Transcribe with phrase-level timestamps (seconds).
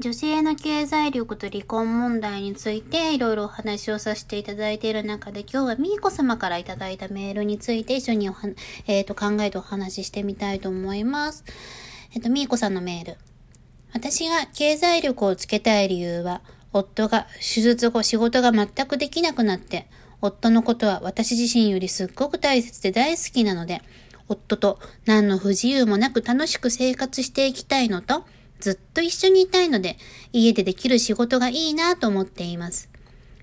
[0.00, 8.48] 女性の経済力と離婚問題についていろいろお話をさせていただいている中で今日はみーこ様からいただいたメールについて一緒におは、
[8.88, 11.44] えー、と考えてお話ししてみたいと思います。
[12.14, 13.18] えっ、ー、と、みーこさんのメール。
[13.92, 16.40] 私が経済力をつけたい理由は
[16.72, 19.86] 夫が手術後仕事が全くできなくなって
[20.22, 23.82] 夫のことは私自身よりすっごく大切で大好きなので
[24.28, 28.24] 夫と何の不自由もなく楽しく生活していきたいのと
[28.60, 29.96] ずっと一緒にいたいので、
[30.32, 32.90] 家でできる仕事がいいなと思っています。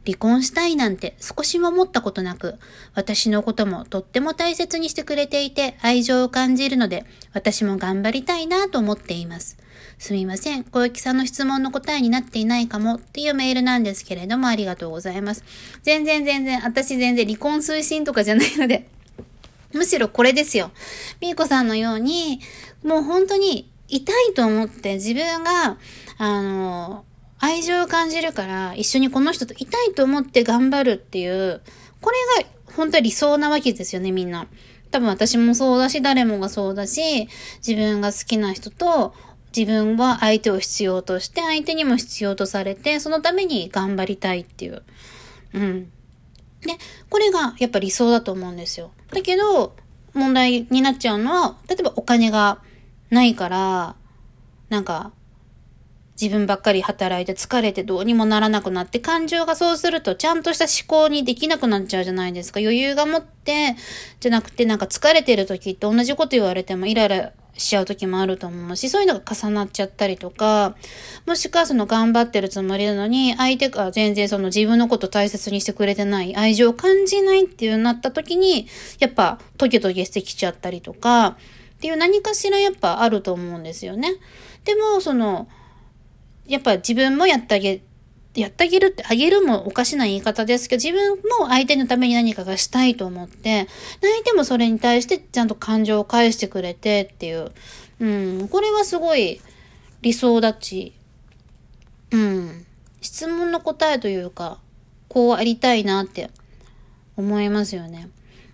[0.05, 2.55] 離婚したいなんて少しも思ったことなく、
[2.93, 9.57] 私のこともとっても大切にしてくれていて愛情を感じるので、私も頑張りたいなと思っています。
[9.99, 10.63] すみません。
[10.63, 15.43] 小雪さんの質問の答えになっていないかもっていうメールなんですけれども、ありがとうございます。
[15.83, 18.87] 全然全然、私全然離婚推進とかじゃないので、
[19.73, 20.71] むしろこれですよ。
[21.19, 22.39] みーこさんのように、
[22.83, 25.77] もう本当に痛いと思って自分が、
[26.17, 27.05] あの、
[27.39, 31.61] 愛情を感じるから一緒にこの人と痛いと思って頑張るっていう、
[32.01, 34.47] これが本当は理想なわけですよね、みんな。
[34.91, 37.27] 多分私もそうだし、誰もがそうだし、
[37.65, 39.13] 自分が好きな人と
[39.55, 44.83] 自分は相手を必要として、相手にも必要とされて、そのために頑張りたいっていう。
[45.53, 45.91] うん。
[46.61, 46.73] で、
[47.09, 48.91] これがやっぱ理想だと思うんですよ。
[49.11, 49.75] だけど、
[50.13, 52.59] 問題になっちゃうのは、例えばお金が
[53.09, 53.95] ないから、
[54.69, 55.11] なんか、
[56.19, 62.59] 自分ばっかり働いて疲れてどうにもならなくなって感情がそうするとちゃんとした思考にできなくなっちゃうじゃないですか。
[62.59, 63.75] 余裕が持って、
[64.19, 70.75] じゃなくてなんか疲れてる時って同じこと言われてもイライラしちゃう時もあると思うし、そういうのが重なっちゃったりとか、
[71.27, 78.67] もしくはその頑張ってるつもりなのに、相手が全然その自分のこと大切にしてくれてない、愛情を感じないっていうなった時に、
[78.99, 81.37] やっぱトゲトゲしてきちゃったりとか、
[81.77, 84.15] っていう何かしらやっぱあると思うんですよね。
[84.65, 85.47] でも、その、
[86.47, 87.81] やっぱ自分もやってあげ、
[88.33, 93.67] やってあげるって、あげるもおかしな言い方ですけど、自分も相手のために何かがしたいと思って、
[94.01, 97.51] 相手もそれに対してちゃんと感情を返してくれてっていう。
[97.99, 99.39] うん、これはすごい
[100.01, 100.93] 理想だち。
[102.11, 102.65] うん。
[103.01, 104.59] 質問の答えというか、
[105.09, 106.31] こうありたいなって
[107.15, 108.09] 思いますよね。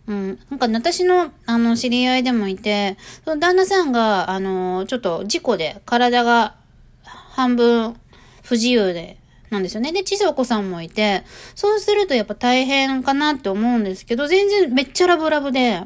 [0.07, 0.39] うん。
[0.49, 6.55] なんか、私の、あの、知り合いでもいて、その旦那さんが、あの、ちょっと事故で体が
[7.03, 7.95] 半分
[8.43, 9.17] 不自由で、
[9.49, 9.93] なんですよね。
[9.93, 11.23] で、小さいお子さんもいて、
[11.55, 15.83] そうするとやっぱ大変かなって思うんですけど、全然めっちゃラブラブで、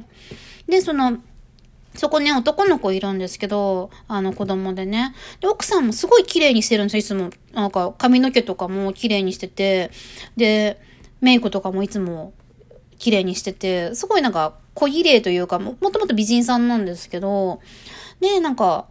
[0.67, 1.17] で、その、
[1.93, 5.15] そこね、男の子いるんですけど、あの子供でね。
[5.41, 7.29] で、奥さんもすごい綺麗にしてるんですよ、いつも。
[7.53, 9.91] なんか髪の毛とかも綺麗にしてて、
[10.37, 10.79] で、
[11.21, 12.33] メイクとかもいつも
[12.97, 17.61] 綺麗にしてて、すごいなんか小綺麗というかも、もともと美人さんなんですけど、
[18.19, 18.85] で、なんか、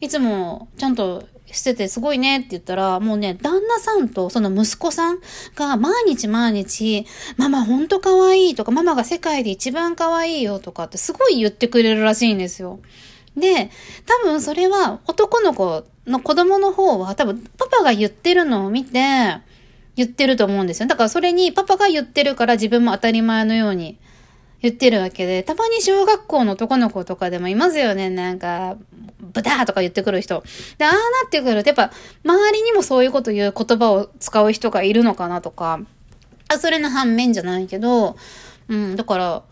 [0.00, 5.18] いつもちゃんとしててすごいねって言ったら、もうね、旦那さんとその息子さん
[5.56, 7.06] が毎日毎日、
[7.36, 12.80] ママほんと可愛いとか、ママが世界で一番可愛いよとかってすごい言ってくれるらしいんですよ。
[13.36, 13.70] で、
[14.06, 19.00] 多分それは男の子の子供の方は多分パパが言ってるのを見て、
[19.96, 20.88] 言ってると思うんですよ。
[20.88, 23.98] だからそれにパパが言ってるから自分も当たり前のように
[24.62, 28.10] 言ってるわけで、たまに小学校の男の子とかでもいますよね。
[28.10, 28.76] なんか、
[29.20, 30.42] ブターとか言ってくる人。
[30.76, 31.92] で、ああなってくると、やっぱ、
[32.24, 35.80] 周りにもそういうこと言う言葉を使う人がいるのかなとか、
[36.48, 38.16] あ、それの反面じゃないけど、
[38.68, 39.42] うん、だから、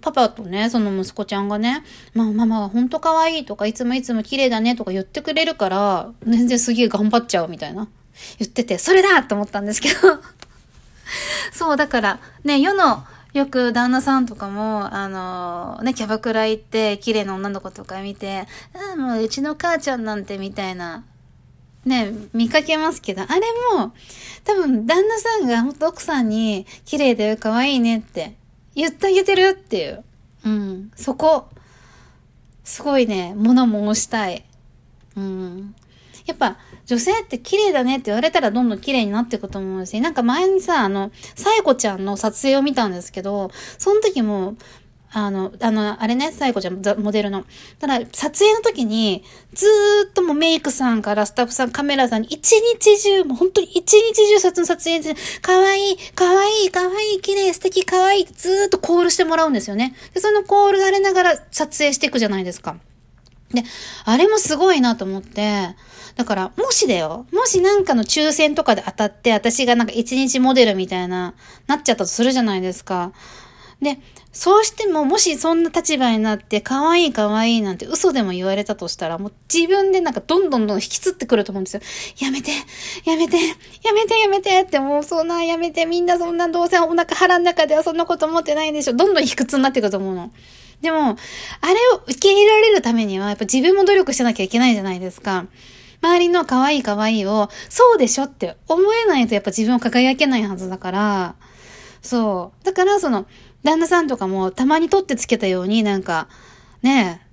[0.00, 7.88] パパとね、その息子ちゃんがね、まあママはほんと可愛いとか、いつもいつも綺麗だねとか言ってくれるから、全然すげえ頑張っちゃうみたいな。
[8.38, 9.98] 言ってて、それだと思ったんですけど
[11.52, 21.04] そう、だから、ね、世の、よく旦那さんとかも、あのー、ね、キャバクラ行って、綺麗な女の子とか見て、ああ、もううちの母ちゃんなんてみたいな、
[21.84, 23.42] ね、見かけますけど、あれ
[23.74, 23.92] も、
[24.44, 28.36] 多分旦那さんが本当奥さんに、綺麗だよ、可愛いねって
[28.74, 30.04] 言ってあげてるっていう。
[30.44, 31.48] うん、そこ、
[32.64, 34.44] すごいね、物申したい。
[35.16, 35.74] うん。
[36.26, 44.56] やっぱ女性って綺麗だねって言われたらどんどん綺麗になっていくと思うし、なんか前にさ、あの、さえこちゃんの撮影を見たんですけど、その時も、
[45.12, 47.44] あの、あの、あれね、サイコちゃん、モデルの。
[47.78, 49.24] ただ、撮影の時に、
[49.54, 59.94] ずーっともうメイクさんからスタッフさん、カメラさんに、一日中、もう本当に一日中撮影で、かわいい、かわいい、かわいい、綺麗、素敵、かわいい、ずーっとコールしてもらうんですよね。
[60.12, 62.76] で、そのコールがれながら撮影していくじゃないですか。
[63.52, 63.62] で、
[64.04, 65.76] あれもすごいなと思って、
[66.16, 71.34] だから、もしだよ、もしなんかの抽選とかで当たって、私がなんか一日モデルみたいな、
[71.66, 73.12] なっちゃったとするじゃないですか。
[73.80, 73.98] で、
[74.32, 81.80] そうしても、もしそんな立場になって、可愛い可愛いなんて嘘でも言われたとしたら、もう自分でなんかどんどんどん引きつってくると思うんですよ。
[82.26, 82.50] やめて、
[83.04, 88.94] やめて、やめて、やめてって、もうそんなやめて、みんなそんなどうせお腹腹の中ではそんなこと思ってないでしょ。
[88.94, 90.32] どんどん卑屈になっていくと思うの。
[90.80, 95.46] でも、あれを受け入れられるためには、やっぱ自分も努力しなきゃいけないじゃないですか。
[96.02, 101.34] 周りの可愛い可愛いを、そうでしょって思えないとやっぱ自分を輝けないはずだから、
[102.02, 102.64] そう。
[102.64, 103.26] だからその、
[103.64, 106.28] 旦那さんとかもたまに取ってつけたようになんか、
[106.82, 107.26] ねえ、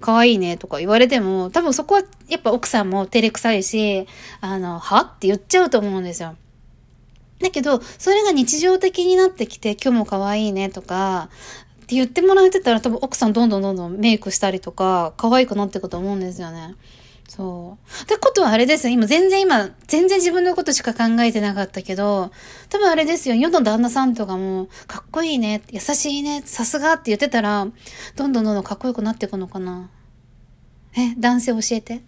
[0.00, 4.06] 可愛いねとか言われても、多分そこはやっぱ奥さんも照れくさいし、
[4.40, 5.00] あの、は？
[5.00, 6.36] って言っちゃうと思うんですよ。
[7.40, 11.30] だけど、それが日常的になってきて、今日も可愛いねとか、
[11.90, 16.76] って言ってもらえてたら多分奥さんどんどんどんどんメイクしたりとか、可愛くなっていくと思うんですよね。
[17.28, 18.02] そう。
[18.04, 18.94] ってことはあれですよ。
[18.94, 22.30] 今、全然今、全然自分のことしか考えてなかったけど、
[22.68, 23.34] 多分あれですよ。
[23.34, 27.66] 世の旦那さんとかも、かっこいいね、優しいね、さすがって言ってたら、
[28.14, 29.90] どんどんどんどんかっこよくなっていくのかな。
[30.96, 32.02] え、男性教えて？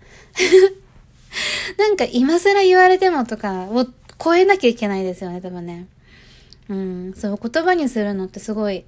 [1.77, 3.87] なんか今更言われてもとかを
[4.23, 5.89] 超えなきゃいけないですよね、多分ね。
[6.69, 8.85] うん、そう、言葉にするのってすごい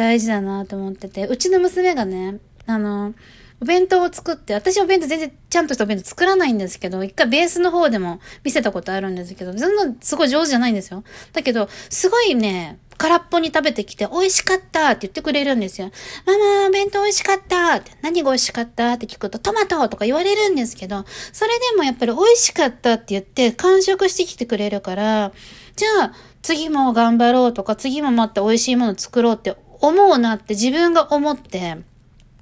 [0.00, 3.12] 大事だなと思ってて、うちの娘がね、あの、
[3.60, 11.04] お弁当を作って、私お弁当全然ちゃんとしたお弁当作らないんですけど、一回ベースの方でも見せたことあるんですけど、全然すごい上手じゃないんですよ。
[11.34, 15.90] だけど、すごいね、空っぽに食べてきて、美味しかったって言ってくれるんですよ。
[16.24, 25.32] ママ、お弁当美味しかったって、何が美味しかったって聞くと、トマトとか言われるんですけど、それでもやっぱり美味しかったって言って完食してきてくれるから、
[25.76, 26.12] じゃあ、
[26.42, 31.78] 次も頑張ろうとか、次もまた美味しいもの作ろうって思うなって自分が思って、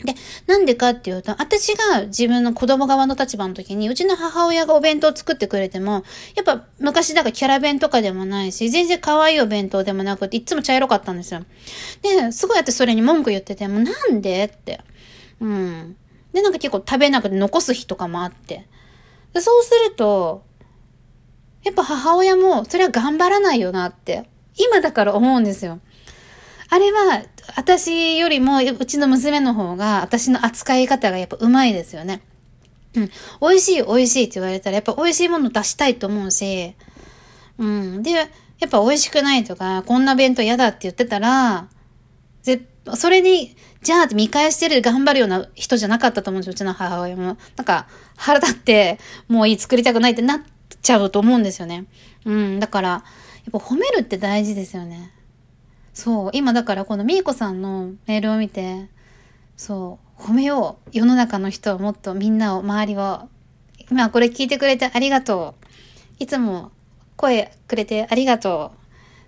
[0.04, 0.14] で、
[0.46, 6.04] なんでかっていうと、私が自分の子供側の立場の時に、うちの母親がお弁当を作ってくれても、
[6.36, 11.44] やっぱ昔だからキャラ弁とかでもないし、全然可愛いお弁当でもなくて、いつも茶色かったんですよ。
[12.02, 14.80] で、すごい私それに文句言ってて、もうなんでって。
[15.40, 15.96] うん。
[16.32, 18.68] で、なんか結構食べなくて残す日とかもあって。
[19.32, 20.44] でそうすると、
[21.64, 25.80] やっぱ母親も、それは頑張らないよなって、今だから思うんですよ。
[26.70, 27.22] あれは、
[27.56, 32.20] 私よりも、うちの娘の方が、私の扱い方がやっぱうまいですよね。
[32.94, 33.10] うん。
[33.40, 36.74] 美味しい、美味しいって言われたら、やっぱ美味しいもの出したいと思うし、
[37.58, 38.02] うん。
[38.02, 38.24] で、や
[38.66, 41.68] っぱ美味しくないとか、こんな弁当嫌だって言ってたら、
[42.42, 42.60] ぜ、
[42.94, 47.38] それに、じゃあ見返してる頑張るような人じゃなかったと思うんですよ、うちの母親も。
[47.56, 47.86] なんか、
[48.16, 48.98] 腹立って、
[49.28, 50.40] もういい作りたくないってなっ
[50.82, 51.86] ちゃうと思うんですよね。
[52.24, 52.60] うん。
[52.60, 53.02] だから、やっ
[53.52, 55.12] ぱ褒めるって大事ですよね。
[55.98, 58.86] そう、今だからこのみーこさんのメールを見て、
[59.56, 60.90] そう、褒めよう。
[60.92, 63.28] 世の中の人をもっとみんなを、周りを。
[63.90, 65.66] 今これ聞いてくれてありがとう。
[66.20, 66.70] いつも
[67.16, 68.78] 声くれてありがとう。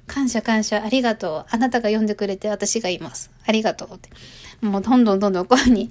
[0.07, 1.47] 感謝感謝ありがとう。
[1.51, 3.33] あなたが読んでくれて私がいます。
[3.45, 4.09] ありがとうって。
[4.65, 5.91] もうどんどんどんどんこういうふうに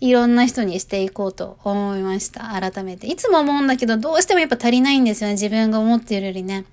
[0.00, 2.58] いろんな人にしていこうと思いました。
[2.58, 3.06] 改めて。
[3.06, 5.34] いつも思うんだけど、どうしてもやっぱ足りないんですよね。
[5.34, 6.64] 自分が思っているよりね。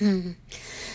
[0.00, 0.36] うん。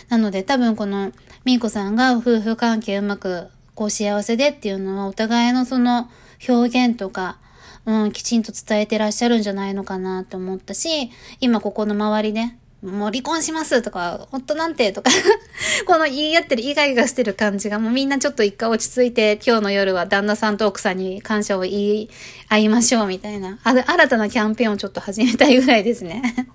[0.08, 1.12] なので多分この
[1.44, 6.08] みーこさんが夫婦関係うまくこう幸せでっていうのはお互いのその
[6.48, 7.38] 表現とか、
[7.86, 11.10] うん、きちんと伝えてらっしゃるんじゃないのかなと思ったし、
[11.40, 15.10] 今ここの周りで、もう離婚しますとか、夫なんてとか
[15.86, 22.10] この言い合ってるイガイガしてる感じがもうみんなちょっと一回落ち着いて今日の夜は旦那さんと奥さんに感謝を言い
[22.48, 26.46] 合いましょうみたいな、あ新たなキャンペーンをちょっと始めたいぐらいですね。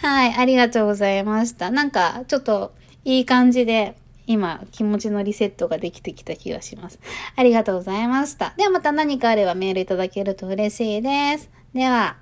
[0.00, 1.70] はい、ありがとうございました。
[1.70, 6.98] なんか、ちょっと、いい感じで、今、気持ちのリセットができてきた気がします。
[7.36, 8.52] ありがとうございました。
[8.56, 11.50] ではまた何かあればメールいただけると嬉しいです。
[11.72, 12.16] では、